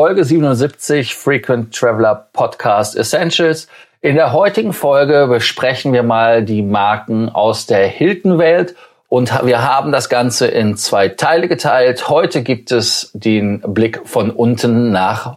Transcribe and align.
Folge 0.00 0.24
77 0.24 1.14
Frequent 1.14 1.74
Traveler 1.74 2.28
Podcast 2.32 2.96
Essentials. 2.96 3.68
In 4.00 4.14
der 4.14 4.32
heutigen 4.32 4.72
Folge 4.72 5.26
besprechen 5.28 5.92
wir 5.92 6.02
mal 6.02 6.42
die 6.42 6.62
Marken 6.62 7.28
aus 7.28 7.66
der 7.66 7.86
Hilton-Welt 7.86 8.74
und 9.10 9.30
wir 9.44 9.62
haben 9.62 9.92
das 9.92 10.08
Ganze 10.08 10.46
in 10.46 10.78
zwei 10.78 11.10
Teile 11.10 11.48
geteilt. 11.48 12.08
Heute 12.08 12.42
gibt 12.42 12.72
es 12.72 13.10
den 13.12 13.60
Blick 13.60 14.00
von 14.06 14.30
unten 14.30 14.90
nach 14.90 15.36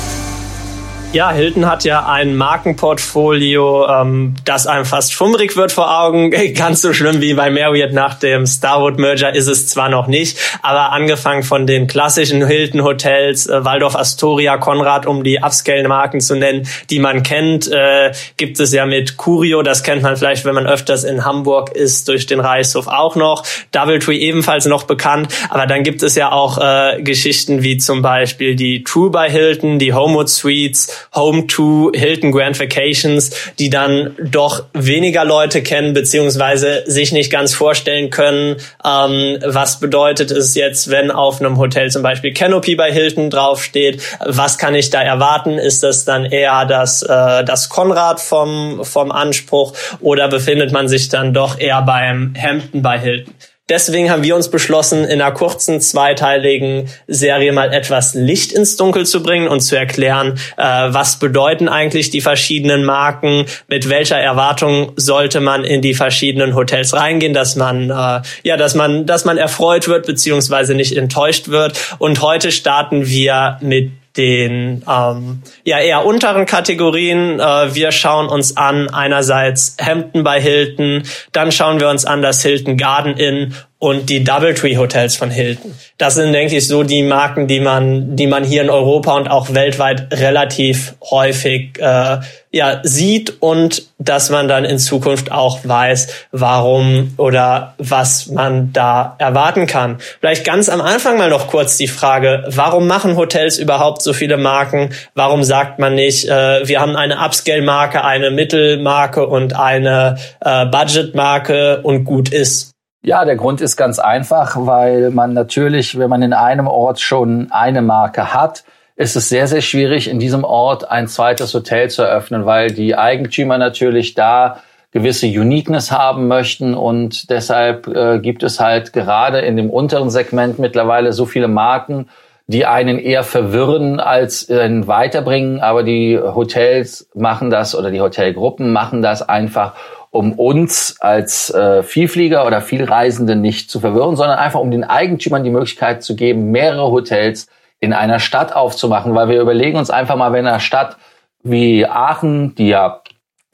Ja, 1.13 1.29
Hilton 1.31 1.65
hat 1.65 1.83
ja 1.83 2.05
ein 2.05 2.37
Markenportfolio, 2.37 3.85
ähm, 3.85 4.33
das 4.45 4.65
einem 4.65 4.85
fast 4.85 5.11
schummrig 5.11 5.57
wird 5.57 5.73
vor 5.73 5.99
Augen. 5.99 6.31
Ganz 6.55 6.81
so 6.81 6.93
schlimm 6.93 7.19
wie 7.19 7.33
bei 7.33 7.49
Marriott 7.49 7.91
nach 7.91 8.13
dem 8.13 8.45
Starwood-Merger 8.47 9.35
ist 9.35 9.47
es 9.47 9.67
zwar 9.67 9.89
noch 9.89 10.07
nicht, 10.07 10.37
aber 10.61 10.93
angefangen 10.93 11.43
von 11.43 11.67
den 11.67 11.87
klassischen 11.87 12.47
Hilton-Hotels, 12.47 13.47
äh, 13.47 13.65
Waldorf 13.65 13.97
Astoria, 13.97 14.55
Konrad, 14.55 15.05
um 15.05 15.25
die 15.25 15.39
Upscale-Marken 15.43 16.21
zu 16.21 16.35
nennen, 16.35 16.65
die 16.89 16.99
man 16.99 17.23
kennt, 17.23 17.69
äh, 17.69 18.13
gibt 18.37 18.61
es 18.61 18.71
ja 18.71 18.85
mit 18.85 19.17
Curio, 19.17 19.63
das 19.63 19.83
kennt 19.83 20.03
man 20.03 20.15
vielleicht, 20.15 20.45
wenn 20.45 20.55
man 20.55 20.65
öfters 20.65 21.03
in 21.03 21.25
Hamburg 21.25 21.75
ist, 21.75 22.07
durch 22.07 22.25
den 22.25 22.39
Reichshof 22.39 22.87
auch 22.87 23.17
noch. 23.17 23.43
Doubletree 23.73 24.17
ebenfalls 24.17 24.65
noch 24.65 24.83
bekannt, 24.83 25.27
aber 25.49 25.67
dann 25.67 25.83
gibt 25.83 26.03
es 26.03 26.15
ja 26.15 26.31
auch 26.31 26.57
äh, 26.57 27.01
Geschichten 27.01 27.63
wie 27.63 27.77
zum 27.77 28.01
Beispiel 28.01 28.55
die 28.55 28.85
True 28.85 29.09
by 29.09 29.29
Hilton, 29.29 29.77
die 29.77 29.93
Homewood 29.93 30.29
Suites, 30.29 31.00
Home 31.15 31.47
to 31.47 31.91
Hilton 31.93 32.31
Grand 32.31 32.59
Vacations, 32.59 33.31
die 33.59 33.69
dann 33.69 34.15
doch 34.23 34.63
weniger 34.73 35.25
Leute 35.25 35.63
kennen, 35.63 35.93
beziehungsweise 35.93 36.83
sich 36.85 37.11
nicht 37.11 37.31
ganz 37.31 37.53
vorstellen 37.53 38.09
können, 38.09 38.57
ähm, 38.85 39.37
was 39.45 39.79
bedeutet 39.79 40.31
es 40.31 40.55
jetzt, 40.55 40.89
wenn 40.89 41.11
auf 41.11 41.39
einem 41.39 41.57
Hotel 41.57 41.91
zum 41.91 42.03
Beispiel 42.03 42.33
Canopy 42.33 42.75
bei 42.75 42.91
Hilton 42.91 43.29
draufsteht, 43.29 44.01
was 44.25 44.57
kann 44.57 44.75
ich 44.75 44.89
da 44.89 45.01
erwarten? 45.01 45.57
Ist 45.57 45.83
das 45.83 46.05
dann 46.05 46.25
eher 46.25 46.65
das, 46.65 47.01
äh, 47.03 47.43
das 47.43 47.69
Konrad 47.69 48.19
vom, 48.19 48.83
vom 48.83 49.11
Anspruch 49.11 49.73
oder 49.99 50.27
befindet 50.27 50.71
man 50.71 50.87
sich 50.87 51.09
dann 51.09 51.33
doch 51.33 51.59
eher 51.59 51.81
beim 51.81 52.33
Hampton 52.39 52.81
bei 52.81 52.99
Hilton? 52.99 53.33
Deswegen 53.69 54.11
haben 54.11 54.23
wir 54.23 54.35
uns 54.35 54.49
beschlossen, 54.49 55.05
in 55.05 55.21
einer 55.21 55.31
kurzen 55.31 55.79
zweiteiligen 55.79 56.89
Serie 57.07 57.53
mal 57.53 57.71
etwas 57.73 58.15
Licht 58.15 58.51
ins 58.51 58.75
Dunkel 58.75 59.05
zu 59.05 59.23
bringen 59.23 59.47
und 59.47 59.61
zu 59.61 59.77
erklären, 59.77 60.37
äh, 60.57 60.63
was 60.63 61.19
bedeuten 61.19 61.69
eigentlich 61.69 62.09
die 62.09 62.19
verschiedenen 62.19 62.83
Marken, 62.83 63.45
mit 63.67 63.87
welcher 63.87 64.17
Erwartung 64.17 64.91
sollte 64.97 65.39
man 65.39 65.63
in 65.63 65.81
die 65.81 65.93
verschiedenen 65.93 66.53
Hotels 66.53 66.93
reingehen, 66.93 67.33
dass 67.33 67.55
man 67.55 67.89
äh, 67.89 68.21
ja, 68.43 68.57
dass 68.57 68.75
man, 68.75 69.05
dass 69.05 69.23
man 69.23 69.37
erfreut 69.37 69.87
wird 69.87 70.05
beziehungsweise 70.05 70.75
nicht 70.75 70.97
enttäuscht 70.97 71.47
wird. 71.47 71.79
Und 71.97 72.21
heute 72.21 72.51
starten 72.51 73.07
wir 73.07 73.57
mit 73.61 73.91
den 74.17 74.83
ähm, 74.89 75.41
ja 75.63 75.79
eher 75.79 76.05
unteren 76.05 76.45
Kategorien. 76.45 77.39
Äh, 77.39 77.75
wir 77.75 77.91
schauen 77.91 78.27
uns 78.27 78.57
an 78.57 78.89
einerseits 78.89 79.77
Hampton 79.81 80.23
bei 80.23 80.41
Hilton, 80.41 81.03
dann 81.31 81.51
schauen 81.51 81.79
wir 81.79 81.89
uns 81.89 82.05
an 82.05 82.21
das 82.21 82.41
Hilton 82.41 82.77
Garden 82.77 83.17
Inn 83.17 83.55
und 83.81 84.11
die 84.11 84.23
Doubletree 84.23 84.77
Hotels 84.77 85.15
von 85.15 85.31
Hilton. 85.31 85.73
Das 85.97 86.13
sind, 86.13 86.33
denke 86.33 86.55
ich, 86.55 86.67
so 86.67 86.83
die 86.83 87.01
Marken, 87.01 87.47
die 87.47 87.59
man, 87.59 88.15
die 88.15 88.27
man 88.27 88.43
hier 88.43 88.61
in 88.61 88.69
Europa 88.69 89.17
und 89.17 89.27
auch 89.27 89.55
weltweit 89.55 90.13
relativ 90.13 90.93
häufig 91.09 91.79
äh, 91.79 92.19
ja 92.51 92.81
sieht 92.83 93.41
und 93.41 93.81
dass 93.97 94.29
man 94.29 94.47
dann 94.47 94.65
in 94.65 94.77
Zukunft 94.77 95.31
auch 95.31 95.61
weiß, 95.63 96.13
warum 96.31 97.15
oder 97.17 97.73
was 97.79 98.27
man 98.27 98.71
da 98.71 99.15
erwarten 99.17 99.65
kann. 99.65 99.97
Vielleicht 100.19 100.45
ganz 100.45 100.69
am 100.69 100.79
Anfang 100.81 101.17
mal 101.17 101.31
noch 101.31 101.47
kurz 101.47 101.77
die 101.77 101.87
Frage: 101.87 102.43
Warum 102.49 102.85
machen 102.85 103.17
Hotels 103.17 103.57
überhaupt 103.57 104.03
so 104.03 104.13
viele 104.13 104.37
Marken? 104.37 104.91
Warum 105.15 105.43
sagt 105.43 105.79
man 105.79 105.95
nicht, 105.95 106.29
äh, 106.29 106.67
wir 106.67 106.79
haben 106.79 106.95
eine 106.95 107.17
Upscale-Marke, 107.17 108.03
eine 108.03 108.29
Mittelmarke 108.29 109.25
und 109.25 109.55
eine 109.55 110.17
äh, 110.39 110.67
Budget-Marke 110.67 111.79
und 111.81 112.03
gut 112.03 112.29
ist? 112.29 112.71
Ja, 113.03 113.25
der 113.25 113.35
Grund 113.35 113.61
ist 113.61 113.77
ganz 113.77 113.97
einfach, 113.97 114.55
weil 114.59 115.09
man 115.09 115.33
natürlich, 115.33 115.97
wenn 115.97 116.09
man 116.09 116.21
in 116.21 116.33
einem 116.33 116.67
Ort 116.67 116.99
schon 116.99 117.47
eine 117.51 117.81
Marke 117.81 118.31
hat, 118.31 118.63
ist 118.95 119.15
es 119.15 119.27
sehr, 119.27 119.47
sehr 119.47 119.61
schwierig, 119.61 120.07
in 120.07 120.19
diesem 120.19 120.43
Ort 120.43 120.91
ein 120.91 121.07
zweites 121.07 121.51
Hotel 121.55 121.89
zu 121.89 122.03
eröffnen, 122.03 122.45
weil 122.45 122.69
die 122.69 122.95
Eigentümer 122.95 123.57
natürlich 123.57 124.13
da 124.13 124.61
gewisse 124.91 125.25
Uniqueness 125.25 125.91
haben 125.91 126.27
möchten 126.27 126.75
und 126.75 127.31
deshalb 127.31 127.87
äh, 127.87 128.19
gibt 128.19 128.43
es 128.43 128.59
halt 128.59 128.93
gerade 128.93 129.39
in 129.39 129.57
dem 129.57 129.71
unteren 129.71 130.11
Segment 130.11 130.59
mittlerweile 130.59 131.11
so 131.11 131.25
viele 131.25 131.47
Marken, 131.47 132.07
die 132.45 132.67
einen 132.67 132.99
eher 132.99 133.23
verwirren 133.23 133.99
als 133.99 134.47
äh, 134.49 134.87
weiterbringen, 134.87 135.59
aber 135.59 135.81
die 135.81 136.19
Hotels 136.19 137.09
machen 137.15 137.49
das 137.49 137.73
oder 137.73 137.89
die 137.89 138.01
Hotelgruppen 138.01 138.71
machen 138.71 139.01
das 139.01 139.27
einfach, 139.27 139.73
um 140.11 140.33
uns 140.33 140.97
als 140.99 141.49
äh, 141.53 141.83
Vielflieger 141.83 142.45
oder 142.45 142.61
Vielreisende 142.61 143.37
nicht 143.37 143.71
zu 143.71 143.79
verwirren, 143.79 144.17
sondern 144.17 144.37
einfach 144.37 144.59
um 144.59 144.69
den 144.69 144.83
Eigentümern 144.83 145.43
die 145.43 145.49
Möglichkeit 145.49 146.03
zu 146.03 146.15
geben, 146.15 146.51
mehrere 146.51 146.91
Hotels 146.91 147.47
in 147.79 147.93
einer 147.93 148.19
Stadt 148.19 148.53
aufzumachen, 148.53 149.15
weil 149.15 149.29
wir 149.29 149.41
überlegen 149.41 149.77
uns 149.77 149.89
einfach 149.89 150.17
mal, 150.17 150.33
wenn 150.33 150.45
eine 150.45 150.59
Stadt 150.59 150.97
wie 151.43 151.87
Aachen, 151.87 152.53
die 152.55 152.67
ja 152.67 153.01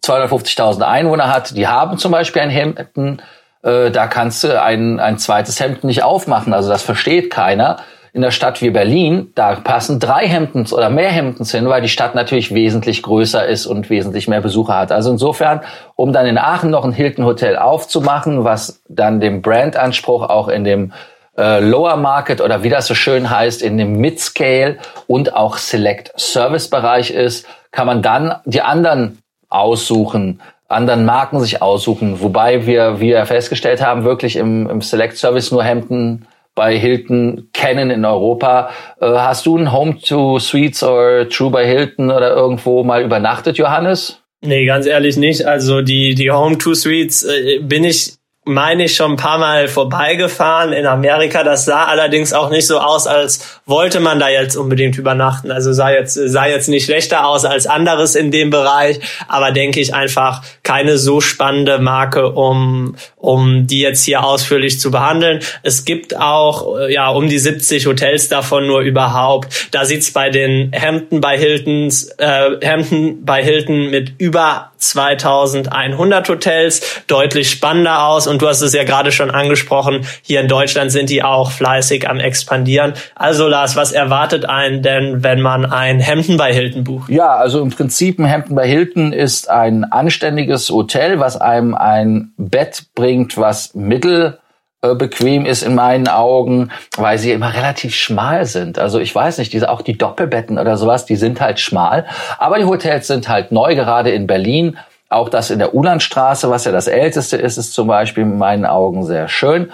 250.000 0.04 0.82
Einwohner 0.82 1.34
hat, 1.34 1.56
die 1.56 1.68
haben 1.68 1.98
zum 1.98 2.12
Beispiel 2.12 2.42
ein 2.42 2.50
Hemden, 2.50 3.22
äh, 3.62 3.92
da 3.92 4.08
kannst 4.08 4.44
du 4.44 4.62
ein, 4.62 5.00
ein 5.00 5.20
zweites 5.20 5.60
Hemd 5.60 5.84
nicht 5.84 6.04
aufmachen, 6.04 6.54
also 6.54 6.70
das 6.70 6.82
versteht 6.82 7.30
keiner 7.30 7.78
in 8.18 8.24
der 8.24 8.32
Stadt 8.32 8.64
wie 8.64 8.72
Berlin, 8.72 9.32
da 9.36 9.54
passen 9.56 10.00
drei 10.00 10.28
Hemdens 10.28 10.74
oder 10.74 10.90
mehr 10.90 11.12
Hemdens 11.12 11.52
hin, 11.52 11.70
weil 11.70 11.84
die 11.84 11.88
Stadt 11.88 12.16
natürlich 12.16 12.52
wesentlich 12.52 13.04
größer 13.04 13.46
ist 13.46 13.68
und 13.68 13.92
wesentlich 13.92 14.28
mehr 14.28 14.42
Besucher 14.42 14.76
hat. 14.76 14.92
Also 14.92 15.12
insofern, 15.12 15.62
um 15.96 16.14
dann 16.14 16.26
in 16.26 16.40
Aachen 16.40 16.72
noch 16.72 16.84
ein 16.84 16.94
Hilton 16.94 17.26
Hotel 17.26 17.58
aufzumachen, 17.58 18.44
was 18.44 18.82
dann 18.90 19.20
dem 19.20 19.44
Brandanspruch 19.44 20.24
auch 20.30 20.48
in 20.48 20.64
dem 20.64 20.94
äh, 21.38 21.60
Lower 21.60 21.96
Market 21.96 22.42
oder 22.42 22.64
wie 22.64 22.70
das 22.70 22.88
so 22.88 22.96
schön 22.96 23.30
heißt, 23.30 23.62
in 23.62 23.78
dem 23.78 23.94
Mid-Scale 23.94 24.78
und 25.06 25.36
auch 25.36 25.58
Select 25.58 26.20
Service 26.20 26.72
Bereich 26.72 27.12
ist, 27.12 27.46
kann 27.70 27.86
man 27.86 28.02
dann 28.02 28.34
die 28.46 28.64
anderen 28.64 29.20
aussuchen, 29.48 30.42
anderen 30.68 31.06
Marken 31.06 31.40
sich 31.40 31.62
aussuchen, 31.62 32.20
wobei 32.20 32.66
wir, 32.66 33.00
wie 33.00 33.10
wir 33.10 33.28
festgestellt 33.28 33.86
haben, 33.86 34.06
wirklich 34.06 34.38
im, 34.38 34.68
im 34.68 34.82
Select 34.82 35.18
Service 35.18 35.52
nur 35.52 35.64
Hemden 35.64 36.26
bei 36.58 36.78
Hilton 36.78 37.50
kennen 37.54 37.92
in 37.92 38.04
Europa. 38.04 38.72
Äh, 39.00 39.06
hast 39.06 39.46
du 39.46 39.58
ein 39.58 39.72
Home 39.72 40.00
to 40.02 40.40
Suites 40.40 40.84
oder 40.84 41.30
True 41.30 41.52
by 41.52 41.64
Hilton 41.64 42.12
oder 42.12 42.36
irgendwo 42.36 42.84
mal 42.84 43.04
übernachtet, 43.04 43.58
Johannes? 43.58 44.22
Nee, 44.42 44.66
ganz 44.66 44.86
ehrlich 44.86 45.18
nicht. 45.18 45.46
Also 45.46 45.82
die, 45.82 46.16
die 46.16 46.32
Home 46.32 46.58
to 46.58 46.74
Suites 46.74 47.24
äh, 47.24 47.60
bin 47.60 47.84
ich 47.84 48.17
meine 48.48 48.86
ich, 48.86 48.96
schon 48.96 49.12
ein 49.12 49.18
paar 49.18 49.38
Mal 49.38 49.68
vorbeigefahren 49.68 50.74
in 50.74 50.86
Amerika. 50.86 51.44
Das 51.44 51.66
sah 51.66 51.86
allerdings 51.86 52.34
auch 52.34 52.50
nicht 52.50 52.66
so 52.66 52.80
aus, 52.80 53.08
als 53.08 53.60
wollte 53.66 54.00
man 54.00 54.20
da 54.20 54.30
jetzt 54.30 54.56
unbedingt 54.56 54.98
übernachten. 54.98 55.52
Also 55.52 55.74
sah 55.74 55.92
jetzt, 55.92 56.14
sah 56.14 56.46
jetzt 56.46 56.70
nicht 56.70 56.86
schlechter 56.86 57.28
aus 57.28 57.46
als 57.46 57.68
anderes 57.68 58.16
in 58.16 58.32
dem 58.32 58.50
Bereich, 58.50 59.00
aber 59.28 59.52
denke 59.52 59.80
ich 59.80 59.94
einfach 59.94 60.42
keine 60.64 60.98
so 60.98 61.22
spannende 61.22 61.80
Marke, 61.80 62.32
um, 62.32 62.96
um 63.18 63.68
die 63.68 63.82
jetzt 63.82 64.06
hier 64.06 64.24
ausführlich 64.24 64.80
zu 64.80 64.92
behandeln. 64.92 65.42
Es 65.64 65.86
gibt 65.86 66.18
auch, 66.18 66.88
ja, 66.90 67.10
um 67.10 67.28
die 67.28 67.40
70 67.40 67.86
Hotels 67.86 68.30
davon 68.30 68.68
nur 68.68 68.82
überhaupt. 68.82 69.68
Da 69.72 69.86
sieht's 69.86 70.12
bei 70.12 70.30
den 70.30 70.72
Hampton 70.74 71.22
bei 71.22 71.38
Hiltons, 71.38 72.10
äh, 72.18 72.58
Hampton 72.66 73.26
bei 73.26 73.44
Hilton 73.44 73.90
mit 73.90 74.14
über 74.18 74.72
2100 74.78 76.30
Hotels 76.30 77.04
deutlich 77.08 77.50
spannender 77.50 78.04
aus 78.04 78.28
und 78.28 78.42
du 78.42 78.48
hast 78.48 78.62
es 78.62 78.74
ja 78.74 78.84
gerade 78.84 79.12
schon 79.12 79.32
angesprochen, 79.32 80.06
hier 80.22 80.42
in 80.42 80.48
Deutschland 80.48 80.92
sind 80.92 81.10
die 81.10 81.24
auch 81.24 81.52
fleißig 81.52 82.10
am 82.10 82.20
expandieren. 82.20 82.94
Also 83.16 83.48
Lars, 83.48 83.76
was 83.76 83.92
erwartet 83.92 84.48
einen 84.48 84.82
denn, 84.82 85.24
wenn 85.24 85.42
man 85.42 85.66
ein 85.66 86.00
Hemden 86.00 86.38
bei 86.38 86.54
Hilton 86.54 86.84
bucht? 86.84 87.10
Ja, 87.10 87.36
also 87.36 87.62
im 87.62 87.70
Prinzip 87.70 88.20
ein 88.20 88.26
Hemden 88.26 88.56
bei 88.56 88.68
Hilton 88.68 89.14
ist 89.14 89.50
ein 89.50 89.84
anständiges 89.84 90.70
Hotel, 90.70 91.20
was 91.20 91.38
einem 91.38 91.76
ein 91.76 92.32
Bett 92.38 92.84
bringt, 92.96 93.38
was 93.38 93.74
mittel 93.74 94.40
bequem 94.82 95.46
ist 95.46 95.64
in 95.64 95.76
meinen 95.76 96.08
Augen, 96.08 96.70
weil 96.98 97.18
sie 97.18 97.32
immer 97.32 97.54
relativ 97.54 97.96
schmal 97.96 98.46
sind. 98.46 98.78
Also 98.78 99.00
ich 99.00 99.14
weiß 99.14 99.40
nicht, 99.40 99.52
diese 99.54 99.70
auch 99.70 99.82
die 99.82 99.98
Doppelbetten 99.98 100.60
oder 100.60 100.78
sowas, 100.78 101.06
die 101.06 101.16
sind 101.16 101.42
halt 101.42 101.60
schmal, 101.60 102.06
aber 102.38 102.60
die 102.60 102.66
Hotels 102.66 103.08
sind 103.08 103.28
halt 103.28 103.52
neu, 103.52 103.76
gerade 103.76 104.12
in 104.12 104.28
Berlin. 104.28 104.78
Auch 105.10 105.30
das 105.30 105.52
in 105.52 105.60
der 105.60 105.74
Ulandstraße, 105.74 106.50
was 106.50 106.66
ja 106.66 106.72
das 106.72 106.88
älteste 106.88 107.38
ist, 107.38 107.58
ist 107.58 107.74
zum 107.74 107.88
Beispiel 107.88 108.24
in 108.24 108.38
meinen 108.38 108.66
Augen 108.66 109.06
sehr 109.06 109.30
schön. 109.30 109.72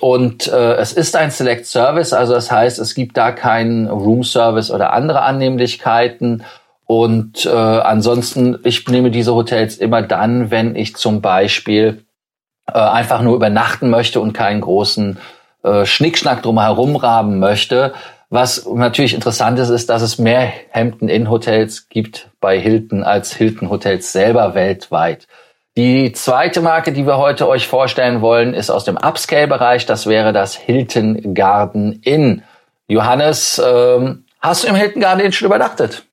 Und 0.00 0.46
äh, 0.48 0.74
es 0.74 0.92
ist 0.92 1.16
ein 1.16 1.30
Select 1.30 1.66
Service, 1.66 2.12
also 2.12 2.34
das 2.34 2.50
heißt, 2.50 2.78
es 2.78 2.94
gibt 2.94 3.16
da 3.16 3.32
keinen 3.32 3.88
Room 3.88 4.22
Service 4.22 4.70
oder 4.70 4.92
andere 4.92 5.22
Annehmlichkeiten. 5.22 6.44
Und 6.84 7.46
äh, 7.46 7.50
ansonsten, 7.50 8.58
ich 8.62 8.86
nehme 8.86 9.10
diese 9.10 9.34
Hotels 9.34 9.78
immer 9.78 10.02
dann, 10.02 10.50
wenn 10.50 10.76
ich 10.76 10.94
zum 10.94 11.20
Beispiel 11.20 12.05
äh, 12.66 12.78
einfach 12.78 13.22
nur 13.22 13.36
übernachten 13.36 13.90
möchte 13.90 14.20
und 14.20 14.32
keinen 14.32 14.60
großen 14.60 15.18
äh, 15.62 15.84
Schnickschnack 15.84 16.42
drumherum 16.42 16.96
raben 16.96 17.38
möchte. 17.38 17.94
Was 18.28 18.66
natürlich 18.66 19.14
interessant 19.14 19.58
ist, 19.58 19.68
ist, 19.68 19.88
dass 19.88 20.02
es 20.02 20.18
mehr 20.18 20.52
Hampton 20.72 21.08
Inn 21.08 21.30
Hotels 21.30 21.88
gibt 21.88 22.28
bei 22.40 22.58
Hilton 22.58 23.04
als 23.04 23.32
Hilton 23.32 23.70
Hotels 23.70 24.12
selber 24.12 24.54
weltweit. 24.54 25.28
Die 25.76 26.12
zweite 26.12 26.62
Marke, 26.62 26.92
die 26.92 27.06
wir 27.06 27.18
heute 27.18 27.46
euch 27.46 27.68
vorstellen 27.68 28.22
wollen, 28.22 28.54
ist 28.54 28.70
aus 28.70 28.84
dem 28.84 28.96
Upscale-Bereich. 28.96 29.86
Das 29.86 30.06
wäre 30.06 30.32
das 30.32 30.56
Hilton 30.56 31.34
Garden 31.34 32.00
Inn. 32.02 32.42
Johannes, 32.88 33.62
ähm, 33.64 34.24
hast 34.40 34.64
du 34.64 34.68
im 34.68 34.74
Hilton 34.74 35.02
Garden 35.02 35.20
Inn 35.20 35.32
schon 35.32 35.46
übernachtet? 35.46 36.04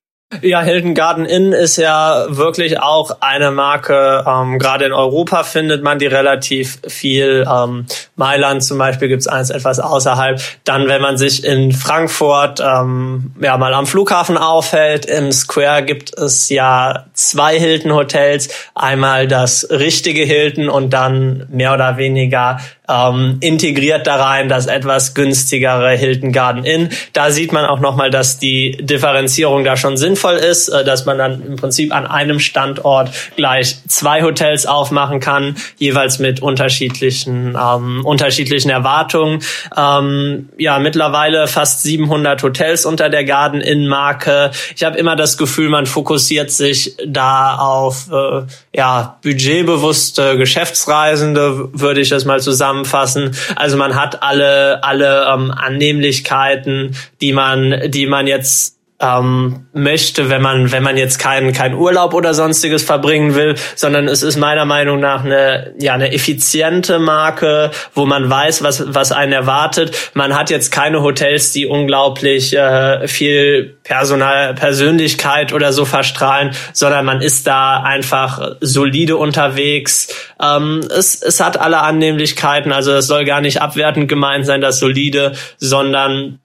Ja, 0.42 0.62
Hilton 0.62 0.94
Garden 0.94 1.26
Inn 1.26 1.52
ist 1.52 1.76
ja 1.76 2.26
wirklich 2.28 2.80
auch 2.80 3.18
eine 3.20 3.50
Marke. 3.50 4.24
Ähm, 4.26 4.58
Gerade 4.58 4.86
in 4.86 4.92
Europa 4.92 5.44
findet 5.44 5.82
man 5.82 5.98
die 5.98 6.06
relativ 6.06 6.80
viel. 6.88 7.46
Ähm, 7.48 7.86
Mailand 8.16 8.64
zum 8.64 8.78
Beispiel 8.78 9.08
gibt's 9.08 9.28
eins 9.28 9.50
etwas 9.50 9.78
außerhalb. 9.78 10.40
Dann, 10.64 10.88
wenn 10.88 11.00
man 11.00 11.18
sich 11.18 11.44
in 11.44 11.72
Frankfurt 11.72 12.60
ähm, 12.60 13.32
ja 13.40 13.56
mal 13.58 13.74
am 13.74 13.86
Flughafen 13.86 14.36
aufhält, 14.36 15.06
im 15.06 15.30
Square 15.30 15.84
gibt 15.84 16.16
es 16.18 16.48
ja 16.48 17.06
zwei 17.12 17.58
Hilton 17.58 17.92
Hotels. 17.92 18.48
Einmal 18.74 19.28
das 19.28 19.68
richtige 19.70 20.22
Hilton 20.22 20.68
und 20.68 20.90
dann 20.90 21.46
mehr 21.50 21.74
oder 21.74 21.96
weniger 21.96 22.58
ähm, 22.88 23.38
integriert 23.40 24.06
da 24.06 24.16
rein 24.16 24.48
das 24.48 24.66
etwas 24.66 25.14
günstigere 25.14 25.90
Hilton 25.90 26.32
Garden 26.32 26.64
Inn. 26.64 26.90
Da 27.12 27.30
sieht 27.30 27.52
man 27.52 27.64
auch 27.64 27.80
nochmal, 27.80 28.10
dass 28.10 28.38
die 28.38 28.76
Differenzierung 28.78 29.64
da 29.64 29.76
schon 29.76 29.96
sinnvoll 29.96 30.34
ist, 30.34 30.68
äh, 30.68 30.84
dass 30.84 31.06
man 31.06 31.16
dann 31.16 31.42
im 31.46 31.56
Prinzip 31.56 31.94
an 31.94 32.06
einem 32.06 32.40
Standort 32.40 33.10
gleich 33.36 33.76
zwei 33.88 34.22
Hotels 34.22 34.66
aufmachen 34.66 35.20
kann, 35.20 35.56
jeweils 35.78 36.18
mit 36.18 36.42
unterschiedlichen 36.42 37.56
ähm, 37.58 38.04
unterschiedlichen 38.04 38.70
Erwartungen. 38.70 39.40
Ähm, 39.76 40.50
ja, 40.58 40.78
mittlerweile 40.78 41.46
fast 41.46 41.82
700 41.82 42.42
Hotels 42.42 42.84
unter 42.84 43.08
der 43.08 43.24
Garden 43.24 43.62
Inn 43.62 43.86
Marke. 43.86 44.50
Ich 44.76 44.84
habe 44.84 44.98
immer 44.98 45.16
das 45.16 45.38
Gefühl, 45.38 45.70
man 45.70 45.86
fokussiert 45.86 46.50
sich 46.50 46.96
da 47.06 47.56
auf 47.56 48.10
äh, 48.12 48.42
ja 48.76 49.18
budgetbewusste 49.22 50.36
Geschäftsreisende, 50.36 51.70
würde 51.72 52.00
ich 52.02 52.10
das 52.10 52.26
mal 52.26 52.40
zusammen 52.40 52.73
zusammenfassen. 52.74 53.36
Also 53.56 53.76
man 53.76 53.94
hat 53.94 54.22
alle 54.22 54.82
alle 54.82 55.26
ähm, 55.32 55.50
Annehmlichkeiten, 55.50 56.96
die 57.20 57.32
man 57.32 57.90
die 57.90 58.06
man 58.06 58.26
jetzt 58.26 58.73
ähm, 59.04 59.66
möchte, 59.72 60.30
wenn 60.30 60.40
man 60.40 60.72
wenn 60.72 60.82
man 60.82 60.96
jetzt 60.96 61.18
keinen 61.18 61.52
keinen 61.52 61.74
Urlaub 61.74 62.14
oder 62.14 62.32
sonstiges 62.32 62.82
verbringen 62.82 63.34
will, 63.34 63.56
sondern 63.74 64.08
es 64.08 64.22
ist 64.22 64.36
meiner 64.36 64.64
Meinung 64.64 65.00
nach 65.00 65.24
eine 65.24 65.74
ja 65.78 65.94
eine 65.94 66.12
effiziente 66.12 66.98
Marke, 66.98 67.70
wo 67.92 68.06
man 68.06 68.30
weiß, 68.30 68.62
was 68.62 68.94
was 68.94 69.12
einen 69.12 69.32
erwartet. 69.32 70.10
Man 70.14 70.34
hat 70.34 70.50
jetzt 70.50 70.70
keine 70.70 71.02
Hotels, 71.02 71.52
die 71.52 71.66
unglaublich 71.66 72.56
äh, 72.56 73.06
viel 73.06 73.76
Personal 73.82 74.54
Persönlichkeit 74.54 75.52
oder 75.52 75.72
so 75.72 75.84
verstrahlen, 75.84 76.52
sondern 76.72 77.04
man 77.04 77.20
ist 77.20 77.46
da 77.46 77.82
einfach 77.82 78.56
solide 78.60 79.16
unterwegs. 79.16 80.08
Ähm, 80.40 80.80
es 80.96 81.20
es 81.22 81.40
hat 81.40 81.60
alle 81.60 81.80
Annehmlichkeiten, 81.80 82.72
also 82.72 82.92
es 82.92 83.06
soll 83.06 83.24
gar 83.24 83.40
nicht 83.40 83.60
abwertend 83.60 84.08
gemeint 84.08 84.46
sein, 84.46 84.60
das 84.60 84.78
solide, 84.78 85.32
sondern 85.58 86.38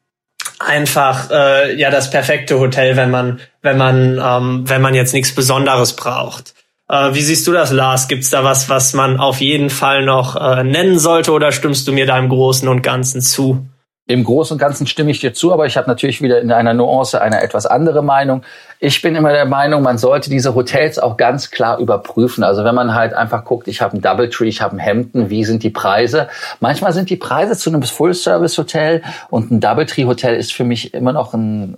einfach 0.59 1.31
äh, 1.31 1.75
ja 1.79 1.89
das 1.89 2.09
perfekte 2.09 2.59
Hotel, 2.59 2.95
wenn 2.95 3.09
man 3.09 3.39
wenn 3.61 3.77
man 3.77 4.19
ähm, 4.23 4.69
wenn 4.69 4.81
man 4.81 4.93
jetzt 4.93 5.13
nichts 5.13 5.33
Besonderes 5.33 5.95
braucht. 5.95 6.53
Äh, 6.89 7.13
wie 7.13 7.21
siehst 7.21 7.47
du 7.47 7.51
das, 7.51 7.71
Lars? 7.71 8.07
Gibt's 8.07 8.29
da 8.29 8.43
was, 8.43 8.67
was 8.69 8.93
man 8.93 9.19
auf 9.19 9.39
jeden 9.41 9.69
Fall 9.69 10.03
noch 10.03 10.35
äh, 10.35 10.63
nennen 10.63 10.99
sollte, 10.99 11.31
oder 11.31 11.51
stimmst 11.51 11.87
du 11.87 11.93
mir 11.93 12.05
da 12.05 12.17
im 12.17 12.29
Großen 12.29 12.67
und 12.67 12.81
Ganzen 12.81 13.21
zu? 13.21 13.67
Im 14.09 14.23
Großen 14.23 14.55
und 14.55 14.57
Ganzen 14.57 14.87
stimme 14.87 15.11
ich 15.11 15.19
dir 15.19 15.35
zu, 15.35 15.53
aber 15.53 15.67
ich 15.67 15.77
habe 15.77 15.87
natürlich 15.87 16.19
wieder 16.19 16.41
in 16.41 16.51
einer 16.51 16.73
Nuance 16.73 17.21
eine 17.21 17.43
etwas 17.43 17.67
andere 17.67 18.01
Meinung. 18.01 18.41
Ich 18.79 19.03
bin 19.03 19.15
immer 19.15 19.31
der 19.31 19.45
Meinung, 19.45 19.83
man 19.83 19.99
sollte 19.99 20.31
diese 20.31 20.55
Hotels 20.55 20.97
auch 20.97 21.15
ganz 21.15 21.51
klar 21.51 21.77
überprüfen. 21.77 22.43
Also 22.43 22.63
wenn 22.63 22.73
man 22.73 22.95
halt 22.95 23.13
einfach 23.13 23.45
guckt, 23.45 23.67
ich 23.67 23.83
habe 23.83 23.95
ein 23.95 24.01
Doubletree, 24.01 24.47
ich 24.47 24.63
habe 24.63 24.75
ein 24.75 24.83
Hampton, 24.83 25.29
wie 25.29 25.45
sind 25.45 25.61
die 25.61 25.69
Preise? 25.69 26.27
Manchmal 26.59 26.91
sind 26.91 27.11
die 27.11 27.17
Preise 27.17 27.55
zu 27.55 27.69
einem 27.69 27.83
Full-Service-Hotel 27.83 29.03
und 29.29 29.51
ein 29.51 29.59
Doubletree-Hotel 29.59 30.35
ist 30.37 30.53
für 30.53 30.63
mich 30.63 30.95
immer 30.95 31.13
noch 31.13 31.35
ein 31.35 31.77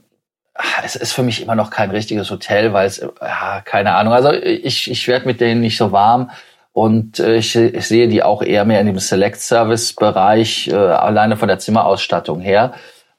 es 0.86 0.96
ist 0.96 1.12
für 1.12 1.24
mich 1.24 1.42
immer 1.42 1.56
noch 1.56 1.70
kein 1.70 1.92
richtiges 1.92 2.30
Hotel, 2.30 2.72
weil 2.72 2.88
es, 2.88 3.06
ja, 3.22 3.62
keine 3.66 3.96
Ahnung. 3.96 4.14
Also 4.14 4.32
ich, 4.32 4.90
ich 4.90 5.08
werde 5.08 5.26
mit 5.26 5.42
denen 5.42 5.60
nicht 5.60 5.78
so 5.78 5.92
warm. 5.92 6.32
Und 6.74 7.20
äh, 7.20 7.36
ich, 7.36 7.56
ich 7.56 7.88
sehe 7.88 8.08
die 8.08 8.24
auch 8.24 8.42
eher 8.42 8.66
mehr 8.66 8.80
in 8.80 8.88
dem 8.88 9.00
Select-Service-Bereich, 9.00 10.70
äh, 10.70 10.76
alleine 10.76 11.38
von 11.38 11.48
der 11.48 11.60
Zimmerausstattung 11.60 12.40
her. 12.40 12.74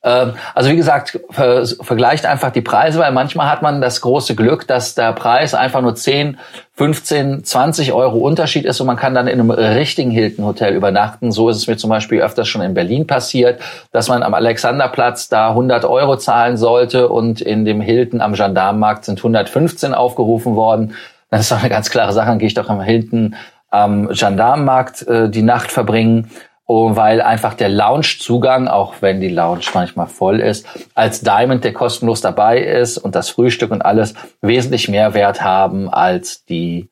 Ähm, 0.04 0.32
also 0.54 0.70
wie 0.70 0.76
gesagt, 0.76 1.20
ver 1.30 1.64
vergleicht 1.80 2.26
einfach 2.26 2.50
die 2.50 2.60
Preise, 2.60 2.98
weil 2.98 3.12
manchmal 3.12 3.48
hat 3.48 3.62
man 3.62 3.80
das 3.80 4.00
große 4.00 4.34
Glück, 4.34 4.66
dass 4.66 4.94
der 4.94 5.12
Preis 5.12 5.54
einfach 5.54 5.80
nur 5.80 5.94
10, 5.94 6.38
15, 6.74 7.44
20 7.44 7.92
Euro 7.92 8.18
Unterschied 8.18 8.64
ist 8.64 8.80
und 8.80 8.88
man 8.88 8.96
kann 8.96 9.14
dann 9.14 9.28
in 9.28 9.38
einem 9.38 9.50
richtigen 9.52 10.10
Hilton 10.10 10.44
Hotel 10.44 10.74
übernachten. 10.74 11.30
So 11.30 11.48
ist 11.48 11.58
es 11.58 11.66
mir 11.68 11.76
zum 11.76 11.90
Beispiel 11.90 12.20
öfters 12.20 12.48
schon 12.48 12.62
in 12.62 12.74
Berlin 12.74 13.06
passiert, 13.06 13.60
dass 13.92 14.08
man 14.08 14.24
am 14.24 14.34
Alexanderplatz 14.34 15.28
da 15.28 15.50
100 15.50 15.84
Euro 15.84 16.16
zahlen 16.16 16.56
sollte 16.56 17.08
und 17.08 17.40
in 17.40 17.64
dem 17.64 17.80
Hilton 17.80 18.20
am 18.20 18.32
Gendarmenmarkt 18.32 19.04
sind 19.04 19.20
115 19.20 19.94
aufgerufen 19.94 20.56
worden. 20.56 20.94
Das 21.32 21.40
ist 21.40 21.50
doch 21.50 21.60
eine 21.60 21.70
ganz 21.70 21.88
klare 21.88 22.12
Sache. 22.12 22.26
Dann 22.26 22.38
gehe 22.38 22.46
ich 22.46 22.54
doch 22.54 22.68
am 22.68 22.82
hinten 22.82 23.36
am 23.70 24.08
Gendarmenmarkt 24.08 25.08
äh, 25.08 25.30
die 25.30 25.40
Nacht 25.40 25.72
verbringen, 25.72 26.30
oh, 26.66 26.94
weil 26.94 27.22
einfach 27.22 27.54
der 27.54 27.70
Loungezugang, 27.70 28.68
auch 28.68 28.96
wenn 29.00 29.22
die 29.22 29.30
Lounge 29.30 29.64
manchmal 29.72 30.08
voll 30.08 30.40
ist, 30.40 30.66
als 30.94 31.22
Diamond, 31.22 31.64
der 31.64 31.72
kostenlos 31.72 32.20
dabei 32.20 32.60
ist 32.60 32.98
und 32.98 33.14
das 33.14 33.30
Frühstück 33.30 33.70
und 33.70 33.80
alles 33.80 34.12
wesentlich 34.42 34.90
mehr 34.90 35.14
Wert 35.14 35.42
haben 35.42 35.88
als 35.88 36.44
die 36.44 36.90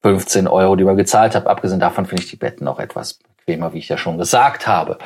15 0.00 0.48
Euro, 0.48 0.74
die 0.76 0.84
man 0.84 0.96
gezahlt 0.96 1.34
hat. 1.34 1.46
Abgesehen 1.46 1.78
davon 1.78 2.06
finde 2.06 2.22
ich 2.22 2.30
die 2.30 2.36
Betten 2.36 2.66
auch 2.68 2.80
etwas 2.80 3.18
bequemer, 3.36 3.74
wie 3.74 3.78
ich 3.78 3.90
ja 3.90 3.98
schon 3.98 4.16
gesagt 4.16 4.66
habe. 4.66 4.96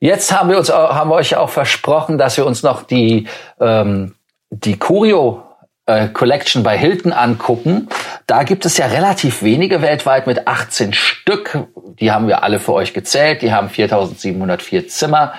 Jetzt 0.00 0.38
haben 0.38 0.50
wir 0.50 0.58
uns, 0.58 0.70
haben 0.70 1.08
wir 1.08 1.16
euch 1.16 1.34
auch 1.34 1.48
versprochen, 1.48 2.18
dass 2.18 2.36
wir 2.36 2.44
uns 2.44 2.62
noch 2.62 2.82
die 2.82 3.26
ähm, 3.58 4.16
die 4.50 4.78
Curio 4.78 5.47
äh, 5.88 6.08
Collection 6.08 6.62
bei 6.62 6.76
Hilton 6.76 7.12
angucken, 7.12 7.88
da 8.26 8.42
gibt 8.42 8.66
es 8.66 8.76
ja 8.76 8.86
relativ 8.86 9.42
wenige 9.42 9.80
weltweit 9.80 10.26
mit 10.26 10.46
18 10.46 10.92
Stück. 10.92 11.66
Die 11.98 12.12
haben 12.12 12.28
wir 12.28 12.42
alle 12.42 12.60
für 12.60 12.74
euch 12.74 12.92
gezählt. 12.92 13.40
Die 13.40 13.52
haben 13.52 13.70
4704 13.70 14.88
Zimmer. 14.88 15.32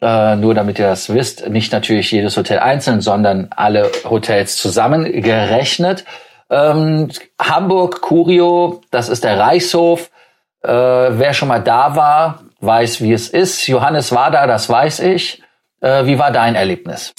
Äh, 0.00 0.36
nur 0.36 0.54
damit 0.54 0.78
ihr 0.78 0.86
das 0.86 1.12
wisst, 1.12 1.48
nicht 1.48 1.72
natürlich 1.72 2.12
jedes 2.12 2.36
Hotel 2.36 2.60
einzeln, 2.60 3.00
sondern 3.00 3.48
alle 3.50 3.90
Hotels 4.08 4.56
zusammengerechnet. 4.56 6.04
Ähm, 6.48 7.08
Hamburg, 7.40 8.00
Curio, 8.00 8.80
das 8.92 9.08
ist 9.08 9.24
der 9.24 9.40
Reichshof. 9.40 10.10
Äh, 10.62 10.68
wer 10.70 11.34
schon 11.34 11.48
mal 11.48 11.60
da 11.60 11.96
war, 11.96 12.44
weiß, 12.60 13.00
wie 13.00 13.12
es 13.12 13.28
ist. 13.28 13.66
Johannes 13.66 14.12
war 14.12 14.30
da, 14.30 14.46
das 14.46 14.68
weiß 14.68 15.00
ich. 15.00 15.42
Äh, 15.80 16.06
wie 16.06 16.20
war 16.20 16.30
dein 16.30 16.54
Erlebnis? 16.54 17.14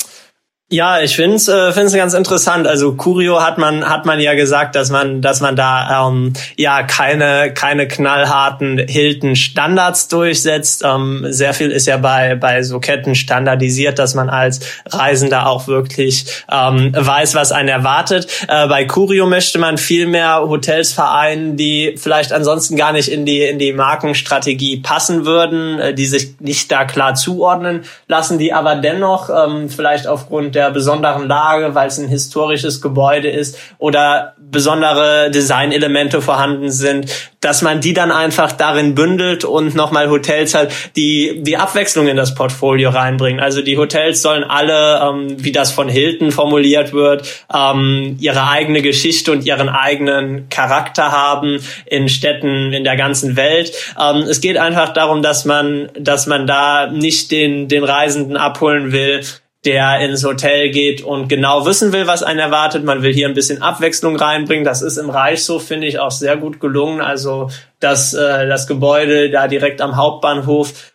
Ja, 0.72 1.00
ich 1.02 1.16
finde 1.16 1.38
es 1.38 1.48
äh, 1.48 1.72
find's 1.72 1.96
ganz 1.96 2.14
interessant. 2.14 2.68
Also 2.68 2.94
Curio 2.94 3.42
hat 3.42 3.58
man 3.58 3.90
hat 3.90 4.06
man 4.06 4.20
ja 4.20 4.36
gesagt, 4.36 4.76
dass 4.76 4.92
man 4.92 5.20
dass 5.20 5.42
man 5.42 5.56
da 5.56 6.08
ähm, 6.08 6.34
ja 6.58 6.84
keine 6.84 7.52
keine 7.56 7.88
knallharten 7.88 8.78
Hilton 8.78 9.36
Standards 9.36 10.10
durchsetzt. 10.10 10.84
Ähm, 10.86 11.26
sehr 11.30 11.56
viel 11.56 11.72
ist 11.72 11.88
ja 11.88 11.98
bei 11.98 12.36
bei 12.36 12.62
so 12.62 12.80
Ketten 12.80 13.16
standardisiert, 13.16 13.98
dass 13.98 14.14
man 14.14 14.30
als 14.30 14.60
Reisender 14.86 15.48
auch 15.48 15.66
wirklich 15.66 16.28
ähm, 16.52 16.94
weiß, 16.96 17.34
was 17.34 17.52
einen 17.52 17.70
erwartet. 17.70 18.28
Äh, 18.48 18.68
bei 18.68 18.86
Curio 18.86 19.26
möchte 19.26 19.58
man 19.58 19.80
viel 19.80 20.06
mehr 20.06 20.42
Hotels 20.42 20.94
vereinen, 20.94 21.58
die 21.58 21.96
vielleicht 21.98 22.32
ansonsten 22.32 22.76
gar 22.76 22.92
nicht 22.92 23.08
in 23.12 23.26
die 23.26 23.42
in 23.42 23.58
die 23.58 23.74
Markenstrategie 23.74 24.82
passen 24.82 25.26
würden, 25.26 25.80
äh, 25.80 25.94
die 25.96 26.06
sich 26.06 26.40
nicht 26.40 26.72
da 26.72 26.86
klar 26.86 27.16
zuordnen 27.16 27.86
lassen, 28.08 28.38
die 28.38 28.54
aber 28.54 28.76
dennoch 28.76 29.32
ähm, 29.32 29.68
vielleicht 29.72 30.06
aufgrund 30.06 30.59
der 30.60 30.72
besonderen 30.72 31.26
Lage, 31.26 31.74
weil 31.74 31.88
es 31.88 31.98
ein 31.98 32.10
historisches 32.10 32.82
Gebäude 32.82 33.30
ist 33.30 33.58
oder 33.78 34.34
besondere 34.38 35.32
Designelemente 35.32 36.22
vorhanden 36.22 36.70
sind, 36.70 37.10
dass 37.40 37.62
man 37.62 37.80
die 37.80 37.94
dann 37.94 38.12
einfach 38.12 38.52
darin 38.52 38.96
bündelt 38.96 39.46
und 39.46 39.74
nochmal 39.74 40.10
Hotels 40.10 40.54
halt 40.54 40.72
die, 40.98 41.42
die 41.44 41.56
Abwechslung 41.56 42.10
in 42.10 42.18
das 42.18 42.36
Portfolio 42.36 42.90
reinbringen. 42.90 43.40
Also 43.40 43.62
die 43.62 43.78
Hotels 43.78 44.22
sollen 44.22 44.44
alle, 44.44 45.00
ähm, 45.02 45.42
wie 45.42 45.54
das 45.54 45.72
von 45.72 45.88
Hilton 45.88 46.34
formuliert 46.34 46.92
wird, 46.92 47.26
ähm, 47.54 48.18
ihre 48.20 48.50
eigene 48.50 48.82
Geschichte 48.82 49.32
und 49.32 49.46
ihren 49.46 49.70
eigenen 49.70 50.50
Charakter 50.50 51.14
haben 51.14 51.64
in 51.86 52.10
Städten 52.10 52.74
in 52.74 52.84
der 52.84 52.98
ganzen 52.98 53.38
Welt. 53.38 53.72
Ähm, 53.98 54.24
es 54.24 54.42
geht 54.42 54.58
einfach 54.58 54.92
darum, 54.92 55.22
dass 55.22 55.46
man, 55.46 55.90
dass 55.98 56.28
man 56.28 56.48
da 56.48 56.88
nicht 56.88 57.32
den, 57.32 57.70
den 57.70 57.86
Reisenden 57.86 58.36
abholen 58.36 58.92
will, 58.92 59.22
der 59.66 60.00
ins 60.00 60.24
Hotel 60.24 60.72
geht 60.72 61.02
und 61.02 61.28
genau 61.28 61.66
wissen 61.66 61.92
will, 61.92 62.08
was 62.08 62.24
einen 62.24 62.40
erwartet. 62.40 62.86
Man 62.86 63.04
will 63.04 63.14
hier 63.14 63.28
ein 63.28 63.34
bisschen 63.34 63.62
Abwechslung 63.62 64.16
reinbringen. 64.16 64.64
Das 64.64 64.82
ist 64.82 64.98
im 64.98 65.10
Reich 65.10 65.44
so, 65.44 65.60
finde 65.60 65.88
ich, 65.88 66.00
auch 66.00 66.12
sehr 66.12 66.38
gut 66.38 66.60
gelungen. 66.60 67.02
Also 67.02 67.50
das, 67.80 68.14
äh, 68.14 68.48
das 68.48 68.68
Gebäude 68.68 69.30
da 69.30 69.48
direkt 69.48 69.82
am 69.82 69.98
Hauptbahnhof 69.98 70.94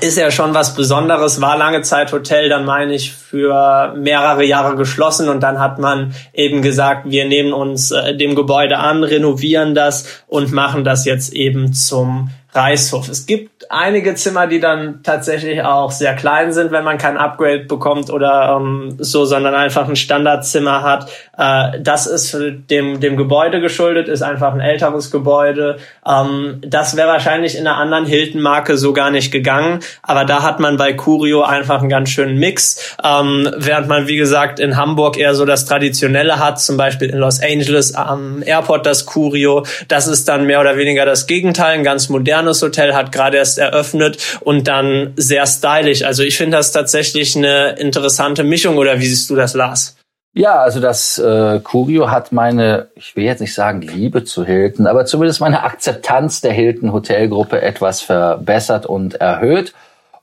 ist 0.00 0.16
ja 0.16 0.30
schon 0.30 0.54
was 0.54 0.74
Besonderes, 0.74 1.42
war 1.42 1.58
lange 1.58 1.82
Zeit 1.82 2.12
Hotel, 2.12 2.48
dann 2.48 2.64
meine 2.64 2.94
ich 2.94 3.12
für 3.12 3.92
mehrere 3.94 4.42
Jahre 4.42 4.74
geschlossen 4.74 5.28
und 5.28 5.42
dann 5.42 5.58
hat 5.58 5.78
man 5.78 6.14
eben 6.32 6.62
gesagt, 6.62 7.10
wir 7.10 7.26
nehmen 7.26 7.52
uns 7.52 7.90
äh, 7.90 8.16
dem 8.16 8.34
Gebäude 8.34 8.78
an, 8.78 9.04
renovieren 9.04 9.74
das 9.74 10.24
und 10.28 10.50
machen 10.50 10.84
das 10.84 11.04
jetzt 11.04 11.34
eben 11.34 11.74
zum 11.74 12.30
Reishof. 12.54 13.08
Es 13.08 13.24
gibt 13.24 13.70
einige 13.70 14.14
Zimmer, 14.14 14.46
die 14.46 14.60
dann 14.60 15.02
tatsächlich 15.02 15.62
auch 15.62 15.90
sehr 15.90 16.14
klein 16.14 16.52
sind, 16.52 16.70
wenn 16.70 16.84
man 16.84 16.98
kein 16.98 17.16
Upgrade 17.16 17.64
bekommt 17.64 18.10
oder 18.10 18.58
ähm, 18.60 18.96
so, 18.98 19.24
sondern 19.24 19.54
einfach 19.54 19.88
ein 19.88 19.96
Standardzimmer 19.96 20.82
hat. 20.82 21.10
Äh, 21.38 21.80
das 21.80 22.06
ist 22.06 22.36
dem, 22.70 23.00
dem 23.00 23.16
Gebäude 23.16 23.62
geschuldet, 23.62 24.08
ist 24.08 24.22
einfach 24.22 24.52
ein 24.52 24.60
älteres 24.60 25.10
Gebäude. 25.10 25.78
Ähm, 26.06 26.60
das 26.60 26.94
wäre 26.96 27.08
wahrscheinlich 27.08 27.56
in 27.56 27.66
einer 27.66 27.78
anderen 27.78 28.04
Hilton-Marke 28.04 28.76
so 28.76 28.92
gar 28.92 29.10
nicht 29.10 29.32
gegangen, 29.32 29.80
aber 30.02 30.26
da 30.26 30.42
hat 30.42 30.60
man 30.60 30.76
bei 30.76 30.92
Curio 30.92 31.42
einfach 31.42 31.80
einen 31.80 31.88
ganz 31.88 32.10
schönen 32.10 32.38
Mix, 32.38 32.96
ähm, 33.02 33.50
während 33.56 33.88
man, 33.88 34.08
wie 34.08 34.16
gesagt, 34.16 34.60
in 34.60 34.76
Hamburg 34.76 35.16
eher 35.16 35.34
so 35.34 35.46
das 35.46 35.64
Traditionelle 35.64 36.38
hat, 36.38 36.60
zum 36.60 36.76
Beispiel 36.76 37.08
in 37.08 37.18
Los 37.18 37.40
Angeles 37.42 37.94
am 37.94 38.42
Airport 38.44 38.84
das 38.84 39.06
Curio. 39.06 39.64
Das 39.88 40.06
ist 40.06 40.28
dann 40.28 40.44
mehr 40.44 40.60
oder 40.60 40.76
weniger 40.76 41.06
das 41.06 41.26
Gegenteil, 41.26 41.78
ein 41.78 41.84
ganz 41.84 42.10
modernes 42.10 42.41
Hotel, 42.46 42.94
hat 42.94 43.12
gerade 43.12 43.36
erst 43.36 43.58
eröffnet 43.58 44.18
und 44.40 44.66
dann 44.66 45.12
sehr 45.16 45.46
stylisch. 45.46 46.02
Also 46.02 46.22
ich 46.22 46.36
finde 46.36 46.56
das 46.56 46.72
tatsächlich 46.72 47.36
eine 47.36 47.76
interessante 47.78 48.42
Mischung 48.42 48.76
oder 48.76 48.98
wie 48.98 49.06
siehst 49.06 49.30
du 49.30 49.36
das, 49.36 49.54
Lars? 49.54 49.96
Ja, 50.34 50.62
also 50.62 50.80
das 50.80 51.18
äh, 51.18 51.60
Curio 51.62 52.10
hat 52.10 52.32
meine, 52.32 52.88
ich 52.94 53.14
will 53.16 53.24
jetzt 53.24 53.40
nicht 53.40 53.52
sagen 53.52 53.82
Liebe 53.82 54.24
zu 54.24 54.44
Hilton, 54.46 54.86
aber 54.86 55.04
zumindest 55.04 55.40
meine 55.40 55.62
Akzeptanz 55.62 56.40
der 56.40 56.52
Hilton 56.52 56.94
Hotelgruppe 56.94 57.60
etwas 57.60 58.00
verbessert 58.00 58.86
und 58.86 59.16
erhöht. 59.16 59.74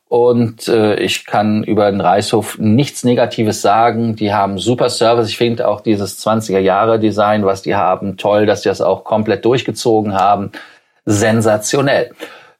Und 0.10 0.68
äh, 0.68 0.96
ich 0.96 1.28
kann 1.28 1.64
über 1.64 1.92
den 1.92 2.02
Reishof 2.02 2.58
nichts 2.58 3.04
Negatives 3.04 3.62
sagen. 3.62 4.16
Die 4.16 4.34
haben 4.34 4.58
super 4.58 4.90
Service. 4.90 5.30
Ich 5.30 5.38
finde 5.38 5.68
auch 5.68 5.82
dieses 5.82 6.26
20er 6.26 6.58
Jahre 6.58 7.00
Design, 7.00 7.46
was 7.46 7.62
die 7.62 7.76
haben, 7.76 8.18
toll, 8.18 8.48
dass 8.48 8.62
die 8.62 8.70
das 8.70 8.82
auch 8.82 9.04
komplett 9.04 9.46
durchgezogen 9.46 10.16
haben. 10.16 10.52
Sensationell. 11.06 12.12